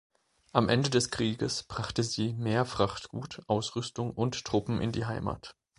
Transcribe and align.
Am 0.51 0.67
Ende 0.67 0.89
des 0.89 1.11
Krieges 1.11 1.61
brachte 1.61 2.01
sie 2.01 2.33
mehr 2.33 2.65
Frachtgut, 2.65 3.43
Ausrüstung 3.45 4.09
und 4.09 4.43
Truppen 4.45 4.81
in 4.81 4.91
die 4.91 5.05
Heimat. 5.05 5.55